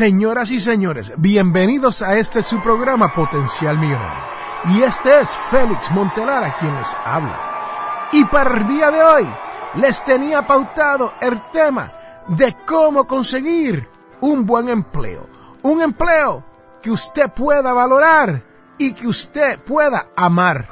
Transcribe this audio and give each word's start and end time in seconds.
Señoras 0.00 0.50
y 0.50 0.58
señores, 0.60 1.12
bienvenidos 1.18 2.00
a 2.00 2.16
este 2.16 2.42
su 2.42 2.58
programa 2.62 3.12
Potencial 3.12 3.78
Millonario. 3.78 4.22
Y 4.70 4.80
este 4.80 5.20
es 5.20 5.28
Félix 5.50 5.90
Montelara 5.90 6.56
quien 6.58 6.74
les 6.74 6.96
habla. 7.04 8.08
Y 8.10 8.24
para 8.24 8.56
el 8.56 8.66
día 8.66 8.90
de 8.90 9.02
hoy 9.02 9.28
les 9.74 10.02
tenía 10.02 10.46
pautado 10.46 11.12
el 11.20 11.42
tema 11.50 11.92
de 12.28 12.56
cómo 12.66 13.06
conseguir 13.06 13.90
un 14.22 14.46
buen 14.46 14.70
empleo. 14.70 15.28
Un 15.64 15.82
empleo 15.82 16.46
que 16.80 16.90
usted 16.90 17.30
pueda 17.30 17.74
valorar 17.74 18.42
y 18.78 18.94
que 18.94 19.06
usted 19.06 19.62
pueda 19.62 20.06
amar. 20.16 20.66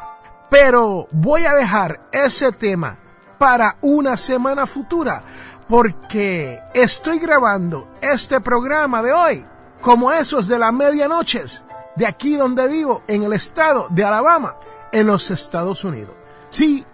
Pero 0.49 1.07
voy 1.13 1.45
a 1.45 1.53
dejar 1.53 2.09
ese 2.13 2.51
tema 2.51 2.97
para 3.37 3.77
una 3.83 4.17
semana 4.17 4.65
futura 4.65 5.23
porque 5.69 6.63
estoy 6.73 7.19
grabando 7.19 7.89
este 8.01 8.41
programa 8.41 9.03
de 9.03 9.13
hoy 9.13 9.45
como 9.83 10.11
esos 10.11 10.49
de 10.49 10.59
las 10.59 10.73
medianoches 10.73 11.63
de 11.95 12.07
aquí 12.07 12.37
donde 12.37 12.67
vivo 12.67 13.03
en 13.07 13.23
el 13.23 13.35
estado 13.35 13.87
de 13.91 14.05
Alabama 14.05 14.57
en 14.93 15.07
los 15.07 15.31
Estados 15.31 15.85
Unidos. 15.85 16.15
Sí, 16.49 16.87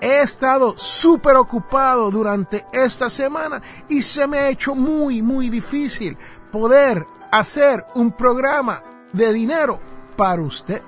he 0.00 0.20
estado 0.20 0.78
súper 0.78 1.34
ocupado 1.36 2.10
durante 2.10 2.64
esta 2.72 3.10
semana 3.10 3.60
y 3.88 4.02
se 4.02 4.26
me 4.26 4.38
ha 4.38 4.48
hecho 4.48 4.74
muy, 4.74 5.20
muy 5.20 5.48
difícil 5.48 6.16
poder 6.52 7.04
hacer 7.32 7.84
un 7.94 8.12
programa 8.12 8.82
de 9.12 9.32
dinero 9.32 9.80
para 10.16 10.42
usted. 10.42 10.82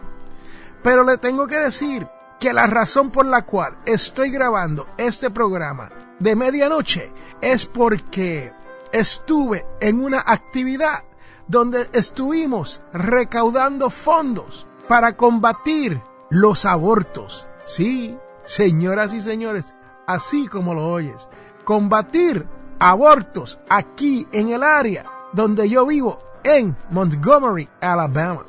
Pero 0.83 1.03
le 1.03 1.19
tengo 1.19 1.47
que 1.49 1.57
decir 1.57 2.07
que 2.39 2.53
la 2.53 2.67
razón 2.67 3.11
por 3.11 3.27
la 3.27 3.43
cual 3.43 3.79
estoy 3.85 4.31
grabando 4.31 4.87
este 4.97 5.31
programa 5.31 5.91
de 6.19 6.37
medianoche 6.37 7.13
es 7.41 7.67
porque 7.67 8.53
estuve 8.93 9.67
en 9.81 10.05
una 10.05 10.23
actividad 10.27 11.05
donde 11.49 11.89
estuvimos 11.93 12.83
recaudando 12.93 13.91
fondos 13.91 14.67
para 14.89 15.17
combatir 15.17 16.01
los 16.31 16.65
abortos. 16.65 17.47
Sí, 17.67 18.17
señoras 18.45 19.13
y 19.13 19.21
señores, 19.21 19.75
así 20.07 20.49
como 20.49 20.75
lo 20.75 20.89
oyes, 20.89 21.29
combatir 21.65 22.47
abortos 22.79 23.59
aquí 23.69 24.27
en 24.33 24.51
el 24.51 24.63
área 24.63 25.05
donde 25.33 25.69
yo 25.69 25.87
vivo, 25.87 26.19
en 26.43 26.77
Montgomery, 26.91 27.69
Alabama. 27.81 28.47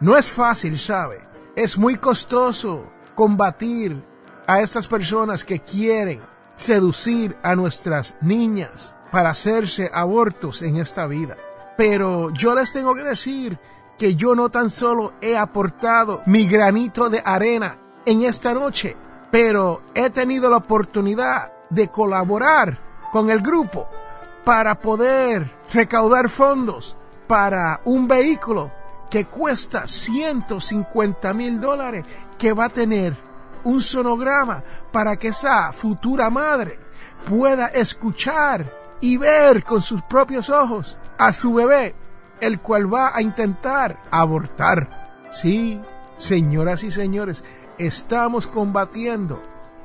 No 0.00 0.16
es 0.16 0.30
fácil, 0.30 0.78
¿sabe? 0.78 1.20
Es 1.56 1.76
muy 1.76 1.96
costoso 1.96 2.84
combatir 3.14 4.02
a 4.46 4.62
estas 4.62 4.86
personas 4.86 5.44
que 5.44 5.60
quieren 5.60 6.22
seducir 6.60 7.38
a 7.42 7.56
nuestras 7.56 8.14
niñas 8.20 8.94
para 9.10 9.30
hacerse 9.30 9.90
abortos 9.94 10.60
en 10.60 10.76
esta 10.76 11.06
vida. 11.06 11.38
Pero 11.78 12.30
yo 12.34 12.54
les 12.54 12.70
tengo 12.70 12.94
que 12.94 13.02
decir 13.02 13.58
que 13.96 14.14
yo 14.14 14.34
no 14.34 14.50
tan 14.50 14.68
solo 14.68 15.14
he 15.22 15.38
aportado 15.38 16.20
mi 16.26 16.46
granito 16.46 17.08
de 17.08 17.22
arena 17.24 17.78
en 18.04 18.22
esta 18.22 18.52
noche, 18.52 18.94
pero 19.30 19.80
he 19.94 20.10
tenido 20.10 20.50
la 20.50 20.58
oportunidad 20.58 21.50
de 21.70 21.88
colaborar 21.88 22.78
con 23.10 23.30
el 23.30 23.40
grupo 23.40 23.88
para 24.44 24.82
poder 24.82 25.50
recaudar 25.72 26.28
fondos 26.28 26.94
para 27.26 27.80
un 27.86 28.06
vehículo 28.06 28.70
que 29.08 29.24
cuesta 29.24 29.86
150 29.86 31.32
mil 31.32 31.58
dólares 31.58 32.04
que 32.36 32.52
va 32.52 32.66
a 32.66 32.70
tener 32.70 33.29
un 33.64 33.80
sonograma 33.80 34.62
para 34.92 35.16
que 35.16 35.28
esa 35.28 35.72
futura 35.72 36.30
madre 36.30 36.78
pueda 37.28 37.66
escuchar 37.68 38.72
y 39.00 39.16
ver 39.16 39.64
con 39.64 39.82
sus 39.82 40.02
propios 40.02 40.50
ojos 40.50 40.98
a 41.18 41.32
su 41.32 41.54
bebé, 41.54 41.94
el 42.40 42.60
cual 42.60 42.92
va 42.92 43.14
a 43.14 43.22
intentar 43.22 44.02
abortar. 44.10 45.28
Sí, 45.32 45.80
señoras 46.16 46.82
y 46.82 46.90
señores, 46.90 47.44
estamos 47.78 48.46
combatiendo 48.46 49.42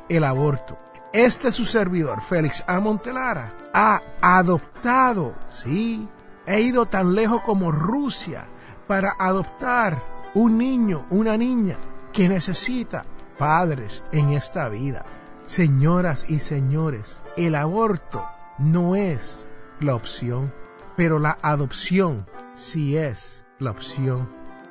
el 0.09 0.23
aborto. 0.23 0.77
Este 1.13 1.51
su 1.51 1.65
servidor, 1.65 2.21
Félix 2.21 2.63
A. 2.67 2.79
Montelara, 2.81 3.53
ha 3.73 4.01
adoptado, 4.21 5.33
sí, 5.53 6.09
he 6.45 6.61
ido 6.61 6.87
tan 6.87 7.15
lejos 7.15 7.41
como 7.41 7.71
Rusia 7.71 8.47
para 8.87 9.15
adoptar 9.17 10.03
un 10.33 10.57
niño, 10.57 11.05
una 11.09 11.37
niña 11.37 11.77
que 12.11 12.27
necesita 12.27 13.03
padres 13.37 14.03
en 14.11 14.33
esta 14.33 14.69
vida. 14.69 15.05
Señoras 15.45 16.25
y 16.27 16.39
señores, 16.39 17.23
el 17.37 17.55
aborto 17.55 18.25
no 18.57 18.95
es 18.95 19.49
la 19.79 19.95
opción, 19.95 20.53
pero 20.95 21.19
la 21.19 21.37
adopción 21.41 22.25
sí 22.55 22.97
es 22.97 23.45
la 23.59 23.71
opción. 23.71 24.29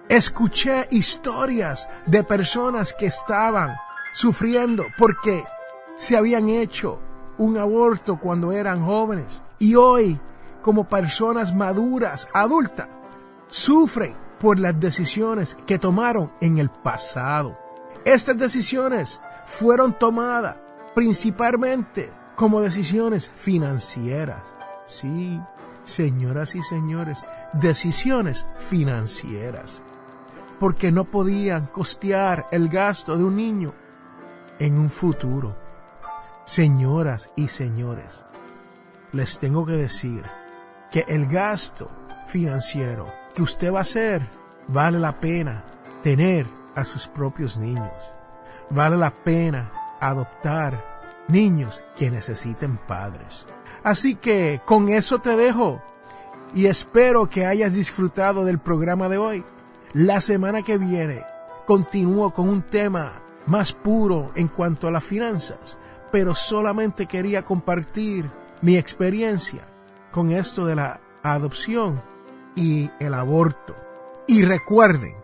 Escuché 0.09 0.87
historias 0.91 1.89
de 2.07 2.25
personas 2.25 2.93
que 2.93 3.07
estaban 3.07 3.77
sufriendo 4.13 4.85
porque 4.99 5.45
se 5.97 6.17
habían 6.17 6.49
hecho 6.49 7.01
un 7.39 7.57
aborto 7.57 8.19
cuando 8.19 8.53
eran 8.53 8.85
jóvenes 8.85 9.43
y 9.59 9.75
hoy, 9.75 10.21
como 10.63 10.89
personas 10.89 11.55
maduras, 11.55 12.29
adultas, 12.33 12.89
sufren 13.47 14.17
por 14.39 14.59
las 14.59 14.79
decisiones 14.79 15.57
que 15.67 15.79
tomaron 15.79 16.33
en 16.41 16.59
el 16.59 16.69
pasado. 16.69 17.64
Estas 18.05 18.37
decisiones 18.37 19.21
fueron 19.47 19.99
tomadas 19.99 20.57
principalmente 20.95 22.13
como 22.37 22.61
decisiones 22.61 23.33
financieras. 23.37 24.43
Sí, 24.87 25.41
señoras 25.85 26.55
y 26.55 26.63
señores, 26.63 27.25
decisiones 27.55 28.47
financieras 28.59 29.83
porque 30.59 30.93
no 30.93 31.05
podían 31.05 31.67
costear 31.67 32.47
el 32.51 32.69
gasto 32.69 33.17
de 33.17 33.25
un 33.25 33.37
niño 33.37 33.75
en 34.59 34.79
un 34.79 34.91
futuro. 34.91 35.57
Señoras 36.45 37.31
y 37.37 37.49
señores, 37.49 38.27
les 39.13 39.39
tengo 39.39 39.65
que 39.67 39.73
decir 39.73 40.25
que 40.91 41.05
el 41.09 41.27
gasto 41.27 41.89
financiero 42.29 43.13
que 43.35 43.43
usted 43.43 43.73
va 43.73 43.79
a 43.79 43.83
hacer 43.83 44.29
vale 44.69 44.99
la 44.99 45.19
pena 45.19 45.65
tener 46.03 46.47
a 46.75 46.85
sus 46.85 47.07
propios 47.07 47.57
niños. 47.57 47.93
Vale 48.71 48.97
la 48.97 49.13
pena 49.13 49.73
adoptar 50.01 51.03
niños 51.29 51.83
que 51.97 52.11
necesiten 52.11 52.77
padres. 52.77 53.47
Así 53.83 54.15
que 54.15 54.61
con 54.65 54.89
eso 54.89 55.19
te 55.19 55.37
dejo 55.37 55.83
y 56.55 56.67
espero 56.67 57.29
que 57.29 57.47
hayas 57.47 57.75
disfrutado 57.75 58.45
del 58.45 58.59
programa 58.59 59.09
de 59.09 59.19
hoy. 59.19 59.45
La 59.93 60.21
semana 60.21 60.63
que 60.63 60.79
viene 60.79 61.25
continúo 61.67 62.33
con 62.33 62.49
un 62.49 62.63
tema 62.63 63.13
más 63.47 63.73
puro 63.73 64.33
en 64.35 64.49
cuanto 64.49 64.89
a 64.89 64.91
las 64.91 65.05
finanzas, 65.05 65.79
pero 66.11 66.35
solamente 66.35 67.07
quería 67.07 67.45
compartir 67.45 68.31
mi 68.63 68.77
experiencia 68.77 69.67
con 70.11 70.31
esto 70.31 70.65
de 70.65 70.77
la 70.77 71.01
adopción 71.23 72.03
y 72.55 72.91
el 73.01 73.15
aborto. 73.15 73.75
Y 74.27 74.43
recuerden 74.45 75.24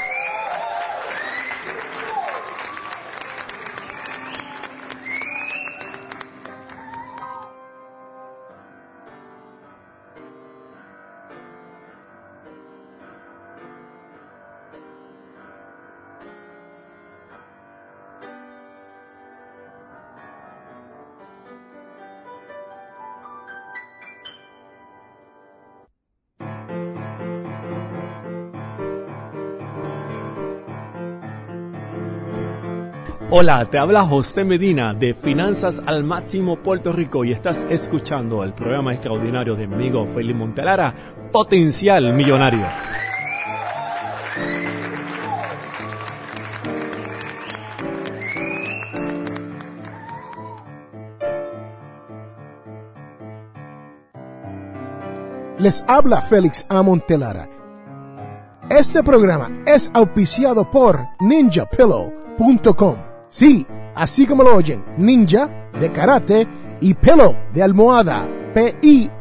Hola, 33.33 33.63
te 33.63 33.79
habla 33.79 34.05
José 34.05 34.43
Medina 34.43 34.93
de 34.93 35.13
Finanzas 35.13 35.81
al 35.85 36.03
Máximo 36.03 36.57
Puerto 36.57 36.91
Rico 36.91 37.23
y 37.23 37.31
estás 37.31 37.65
escuchando 37.69 38.43
el 38.43 38.51
programa 38.51 38.91
extraordinario 38.91 39.55
de 39.55 39.67
mi 39.67 39.75
amigo 39.75 40.05
Felipe 40.05 40.37
Montelara, 40.37 40.93
Potencial 41.31 42.13
Millonario. 42.13 42.65
Les 55.57 55.85
habla 55.87 56.21
Félix 56.21 56.65
A. 56.67 56.83
Montelara. 56.83 57.47
Este 58.69 59.01
programa 59.01 59.49
es 59.65 59.89
auspiciado 59.93 60.69
por 60.69 60.99
ninjapillow.com 61.21 63.10
Sí, 63.31 63.65
así 63.95 64.25
como 64.25 64.43
lo 64.43 64.55
oyen, 64.57 64.83
ninja 64.97 65.49
de 65.79 65.89
karate 65.89 66.45
y 66.81 66.93
pelo 66.93 67.33
de 67.53 67.63
almohada, 67.63 68.27
P-I-L-L-O-W.com. 68.53 69.11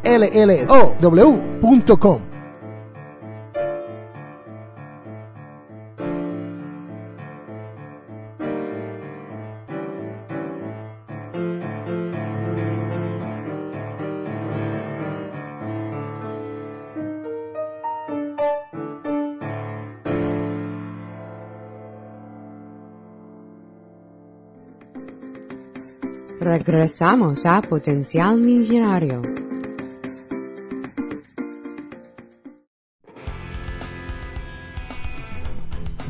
Regresamos 26.40 27.44
a 27.44 27.60
Potencial 27.60 28.38
Millonario. 28.38 29.20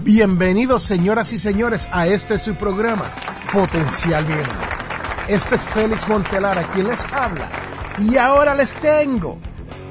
Bienvenidos 0.04 0.84
señoras 0.84 1.32
y 1.32 1.40
señores 1.40 1.88
a 1.90 2.06
este 2.06 2.38
su 2.38 2.54
programa, 2.54 3.10
Potencial 3.52 4.22
Millonario. 4.22 4.68
Este 5.26 5.56
es 5.56 5.62
Félix 5.62 6.08
Montelara 6.08 6.62
quien 6.74 6.86
les 6.86 7.04
habla 7.12 7.48
y 7.98 8.16
ahora 8.16 8.54
les 8.54 8.76
tengo 8.76 9.36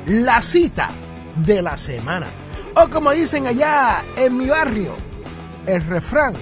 la 0.05 0.41
cita 0.41 0.87
de 1.35 1.61
la 1.61 1.75
semana. 1.75 2.27
O 2.75 2.87
como 2.89 3.11
dicen 3.11 3.45
allá 3.45 4.03
en 4.15 4.37
mi 4.37 4.47
barrio, 4.47 4.95
el 5.65 5.85
refrán 5.85 6.33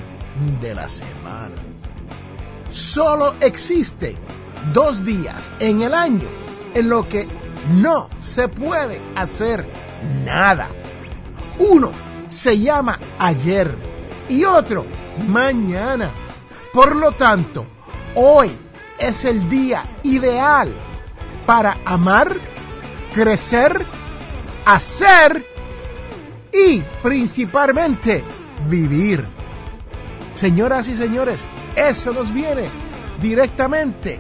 de 0.62 0.76
la 0.76 0.88
semana. 0.88 1.56
Solo 2.78 3.34
existe 3.42 4.16
dos 4.72 5.04
días 5.04 5.50
en 5.60 5.82
el 5.82 5.96
año 5.96 6.28
en 6.76 6.90
lo 6.90 7.10
que 7.10 7.28
no 7.74 8.08
se 8.22 8.48
puede 8.48 9.02
hacer 9.16 9.68
nada. 10.24 10.70
Uno 11.58 11.90
se 12.28 12.60
llama 12.60 13.00
ayer 13.18 13.76
y 14.30 14.46
otro 14.46 14.86
mañana. 15.28 16.12
Por 16.72 16.96
lo 16.96 17.14
tanto, 17.14 17.66
hoy 18.14 18.52
es 19.00 19.26
el 19.26 19.50
día 19.50 19.98
ideal 20.04 20.72
para 21.48 21.80
amar, 21.84 22.32
crecer, 23.12 23.84
hacer 24.66 25.44
y 26.54 26.82
principalmente 27.02 28.24
vivir. 28.70 29.26
Señoras 30.36 30.88
y 30.88 30.96
señores, 30.96 31.44
eso 31.78 32.12
nos 32.12 32.34
viene 32.34 32.68
directamente 33.22 34.20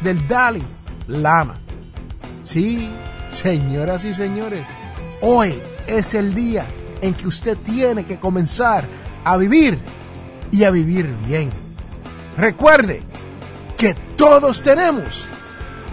del 0.00 0.26
Dalai 0.26 0.62
Lama. 1.06 1.54
Sí, 2.44 2.90
señoras 3.30 4.04
y 4.04 4.12
señores, 4.12 4.64
hoy 5.20 5.54
es 5.86 6.14
el 6.14 6.34
día 6.34 6.66
en 7.00 7.14
que 7.14 7.28
usted 7.28 7.56
tiene 7.58 8.04
que 8.04 8.18
comenzar 8.18 8.84
a 9.24 9.36
vivir 9.36 9.78
y 10.50 10.64
a 10.64 10.70
vivir 10.70 11.14
bien. 11.26 11.50
Recuerde 12.36 13.02
que 13.76 13.94
todos 14.16 14.62
tenemos 14.62 15.28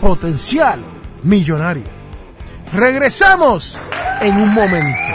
potencial 0.01 0.79
millonario. 1.23 1.85
Regresamos 2.73 3.79
en 4.21 4.37
un 4.37 4.53
momento. 4.53 5.14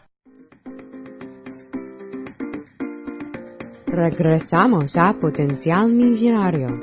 Regresamos 3.91 4.95
a 4.95 5.11
Potencial 5.11 5.89
Millonario. 5.89 6.79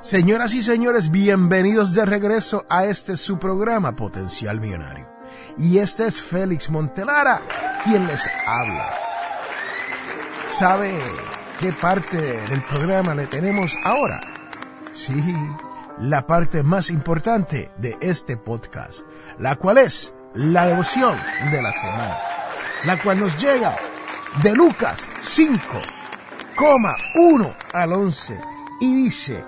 Señoras 0.00 0.54
y 0.54 0.62
señores, 0.62 1.10
bienvenidos 1.10 1.92
de 1.92 2.06
regreso 2.06 2.64
a 2.68 2.84
este 2.84 3.16
su 3.16 3.40
programa 3.40 3.96
Potencial 3.96 4.60
Millonario. 4.60 5.08
Y 5.58 5.78
este 5.78 6.06
es 6.06 6.22
Félix 6.22 6.70
Montelara, 6.70 7.40
quien 7.82 8.06
les 8.06 8.28
habla. 8.46 8.88
¿Sabe 10.48 10.94
qué 11.58 11.72
parte 11.72 12.16
del 12.48 12.62
programa 12.62 13.12
le 13.16 13.26
tenemos 13.26 13.76
ahora? 13.82 14.20
Sí, 14.92 15.20
la 15.98 16.28
parte 16.28 16.62
más 16.62 16.90
importante 16.90 17.72
de 17.76 17.96
este 18.00 18.36
podcast, 18.36 19.00
la 19.40 19.56
cual 19.56 19.78
es 19.78 20.15
la 20.36 20.66
devoción 20.66 21.16
de 21.50 21.62
la 21.62 21.72
semana, 21.72 22.18
la 22.84 23.02
cual 23.02 23.18
nos 23.20 23.40
llega 23.40 23.74
de 24.42 24.54
Lucas 24.54 25.08
5,1 25.22 27.56
al 27.72 27.92
11 27.92 28.38
y 28.80 29.04
dice, 29.04 29.46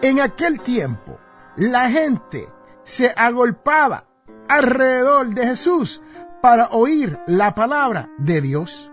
en 0.00 0.20
aquel 0.20 0.60
tiempo 0.60 1.18
la 1.56 1.90
gente 1.90 2.48
se 2.84 3.12
agolpaba 3.14 4.06
alrededor 4.48 5.34
de 5.34 5.48
Jesús 5.48 6.00
para 6.40 6.68
oír 6.68 7.18
la 7.26 7.54
palabra 7.54 8.08
de 8.16 8.40
Dios. 8.40 8.90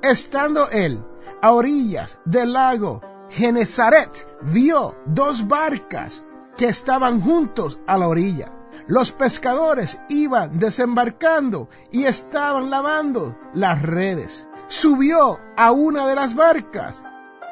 Estando 0.00 0.70
él 0.70 1.04
a 1.42 1.52
orillas 1.52 2.18
del 2.24 2.54
lago 2.54 3.02
Genezaret, 3.28 4.26
vio 4.40 4.96
dos 5.04 5.46
barcas 5.46 6.24
que 6.56 6.68
estaban 6.68 7.20
juntos 7.20 7.78
a 7.86 7.98
la 7.98 8.08
orilla 8.08 8.61
los 8.86 9.12
pescadores 9.12 10.00
iban 10.08 10.58
desembarcando 10.58 11.68
y 11.90 12.04
estaban 12.04 12.70
lavando 12.70 13.38
las 13.54 13.82
redes. 13.82 14.48
Subió 14.68 15.38
a 15.56 15.70
una 15.70 16.06
de 16.06 16.14
las 16.14 16.34
barcas, 16.34 17.04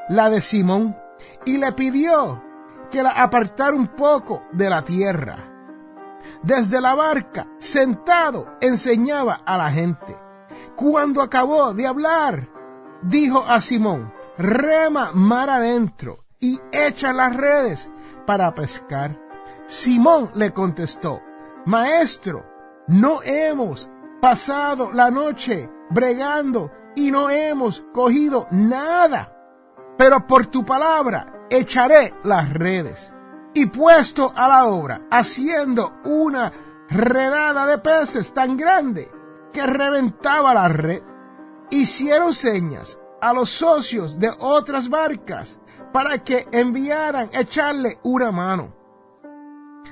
la 0.09 0.31
de 0.31 0.41
Simón, 0.41 0.97
y 1.45 1.59
le 1.59 1.73
pidió 1.73 2.43
que 2.91 3.03
la 3.03 3.11
apartara 3.11 3.75
un 3.75 3.89
poco 3.89 4.43
de 4.53 4.69
la 4.69 4.85
tierra. 4.85 5.47
Desde 6.43 6.81
la 6.81 6.95
barca, 6.95 7.47
sentado, 7.59 8.57
enseñaba 8.61 9.41
a 9.45 9.57
la 9.57 9.71
gente. 9.71 10.17
Cuando 10.77 11.23
acabó 11.23 11.75
de 11.75 11.87
hablar, 11.87 12.49
dijo 13.03 13.45
a 13.47 13.61
Simón, 13.61 14.13
rema 14.39 15.13
mar 15.13 15.51
adentro 15.51 16.25
y 16.41 16.59
echa 16.73 17.13
las 17.13 17.37
redes 17.37 17.91
para 18.27 18.55
pescar. 18.55 19.30
Simón 19.71 20.33
le 20.35 20.53
contestó, 20.53 21.23
Maestro, 21.65 22.45
no 22.89 23.23
hemos 23.23 23.89
pasado 24.21 24.91
la 24.91 25.12
noche 25.12 25.71
bregando 25.91 26.73
y 26.97 27.12
no 27.12 27.31
hemos 27.31 27.85
cogido 27.95 28.49
nada, 28.50 29.33
pero 29.97 30.27
por 30.27 30.47
tu 30.47 30.65
palabra 30.65 31.47
echaré 31.49 32.15
las 32.25 32.53
redes. 32.53 33.15
Y 33.55 33.67
puesto 33.67 34.33
a 34.35 34.49
la 34.49 34.67
obra, 34.67 35.03
haciendo 35.09 36.00
una 36.05 36.50
redada 36.89 37.65
de 37.69 37.79
peces 37.79 38.35
tan 38.35 38.57
grande 38.57 39.09
que 39.53 39.65
reventaba 39.65 40.53
la 40.53 40.67
red. 40.67 41.00
Hicieron 41.71 42.33
señas 42.33 42.99
a 43.21 43.33
los 43.33 43.50
socios 43.50 44.19
de 44.19 44.33
otras 44.41 44.89
barcas 44.89 45.61
para 45.93 46.25
que 46.25 46.49
enviaran 46.50 47.31
echarle 47.33 48.00
una 48.03 48.33
mano. 48.33 48.80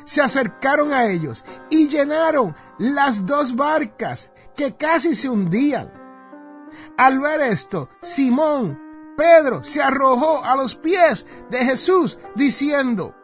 Se 0.04 0.22
acercaron 0.22 0.92
a 0.92 1.06
ellos 1.06 1.44
y 1.70 1.88
llenaron 1.88 2.54
las 2.78 3.26
dos 3.26 3.54
barcas 3.54 4.32
que 4.56 4.76
casi 4.76 5.14
se 5.14 5.28
hundían. 5.28 5.92
Al 6.96 7.20
ver 7.20 7.40
esto, 7.42 7.88
Simón, 8.02 8.78
Pedro, 9.16 9.64
se 9.64 9.82
arrojó 9.82 10.44
a 10.44 10.56
los 10.56 10.74
pies 10.74 11.26
de 11.50 11.58
Jesús 11.64 12.18
diciendo, 12.34 13.14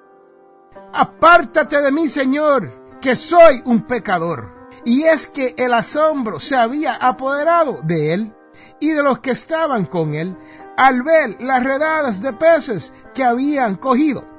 Apártate 0.93 1.81
de 1.83 1.91
mí, 1.91 2.09
Señor, 2.09 2.99
que 3.01 3.17
soy 3.17 3.63
un 3.65 3.83
pecador. 3.83 4.69
Y 4.85 5.05
es 5.05 5.27
que 5.27 5.55
el 5.57 5.73
asombro 5.73 6.41
se 6.41 6.57
había 6.57 6.95
apoderado 6.95 7.81
de 7.83 8.15
él 8.15 8.35
y 8.81 8.91
de 8.91 9.03
los 9.03 9.21
que 9.21 9.31
estaban 9.31 9.87
con 9.87 10.15
él 10.15 10.37
al 10.77 11.03
ver 11.03 11.37
las 11.41 11.63
redadas 11.63 12.21
de 12.21 12.33
peces 12.33 12.93
que 13.15 13.25
habían 13.25 13.77
cogido. 13.77 14.34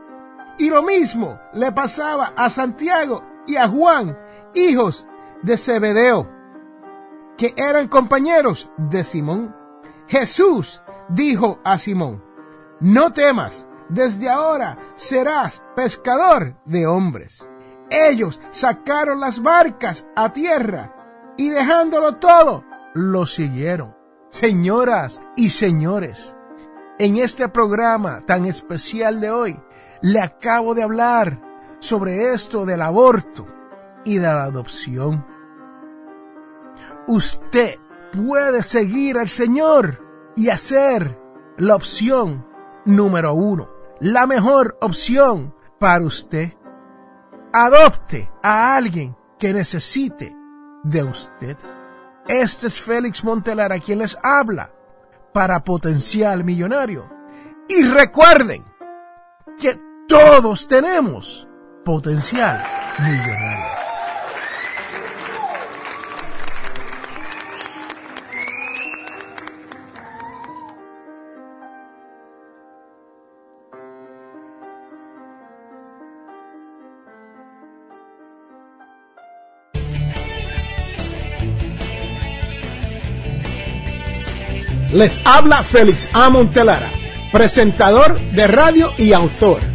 Y 0.58 0.70
lo 0.70 0.82
mismo 0.84 1.40
le 1.54 1.72
pasaba 1.72 2.34
a 2.36 2.50
Santiago 2.50 3.24
y 3.46 3.58
a 3.58 3.68
Juan, 3.68 4.18
hijos 4.54 5.06
de 5.42 5.58
Zebedeo, 5.58 6.30
que 7.38 7.54
eran 7.58 7.88
compañeros 7.88 8.70
de 8.78 9.04
Simón. 9.04 9.56
Jesús 10.08 10.82
dijo 11.10 11.60
a 11.64 11.78
Simón, 11.78 12.24
no 12.80 13.12
temas, 13.12 13.68
desde 13.90 14.30
ahora 14.30 14.78
serás 14.96 15.64
pescador 15.76 16.56
de 16.66 16.88
hombres. 16.88 17.48
Ellos 17.90 18.42
sacaron 18.52 19.20
las 19.20 19.42
barcas 19.42 20.08
a 20.16 20.34
tierra 20.34 20.94
y 21.38 21.50
dejándolo 21.50 22.16
todo, 22.16 22.64
lo 22.94 23.26
siguieron. 23.26 23.96
Señoras 24.30 25.22
y 25.36 25.52
señores, 25.52 26.36
en 26.98 27.18
este 27.18 27.48
programa 27.48 28.22
tan 28.26 28.46
especial 28.46 29.22
de 29.22 29.32
hoy, 29.32 29.60
le 30.06 30.22
acabo 30.22 30.76
de 30.76 30.84
hablar 30.84 31.42
sobre 31.80 32.32
esto 32.32 32.64
del 32.64 32.84
aborto 32.84 33.48
y 34.04 34.20
de 34.20 34.28
la 34.28 34.44
adopción. 34.44 35.26
Usted 37.08 37.80
puede 38.14 38.62
seguir 38.62 39.18
al 39.18 39.30
Señor 39.30 40.00
y 40.36 40.50
hacer 40.50 41.20
la 41.58 41.76
opción 41.76 42.46
número 42.86 43.34
uno, 43.34 43.72
la 44.00 44.28
mejor 44.28 44.78
opción 44.80 45.56
para 45.80 46.06
usted. 46.06 46.54
Adopte 47.52 48.32
a 48.44 48.76
alguien 48.76 49.18
que 49.40 49.54
necesite 49.54 50.36
de 50.84 51.04
usted. 51.04 51.58
Este 52.28 52.68
es 52.68 52.80
Félix 52.80 53.24
Montelar 53.24 53.74
a 53.74 53.80
quien 53.80 53.98
les 53.98 54.16
habla 54.22 54.72
para 55.34 55.64
Potencial 55.64 56.44
Millonario. 56.44 57.10
Y 57.68 57.82
recuerden 57.82 58.64
que 59.58 59.85
todos 60.08 60.68
tenemos 60.68 61.48
potencial 61.84 62.62
millonario. 63.00 63.76
Les 84.94 85.22
habla 85.26 85.62
Félix 85.62 86.10
A. 86.14 86.30
Montelara, 86.30 86.90
presentador 87.34 88.18
de 88.32 88.48
radio 88.48 88.94
y 88.98 89.12
autor. 89.12 89.75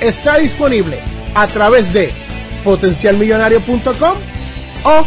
está 0.00 0.38
disponible 0.38 0.98
a 1.34 1.46
través 1.46 1.92
de 1.92 2.12
potencialmillonario.com 2.64 4.16
o 4.84 5.06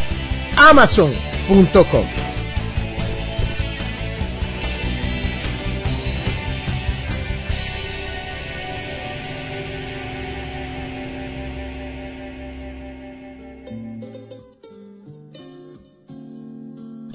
amazon.com. 0.57 2.05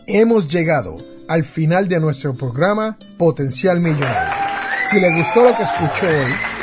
Hemos 0.07 0.47
llegado 0.49 0.99
al 1.29 1.45
final 1.45 1.89
de 1.89 1.99
nuestro 1.99 2.35
programa 2.35 2.99
Potencial 3.19 3.81
Millonario. 3.81 4.33
Si 4.89 5.01
le 5.01 5.11
gustó 5.17 5.43
lo 5.43 5.57
que 5.57 5.63
escuchó 5.63 6.07
hoy, 6.07 6.54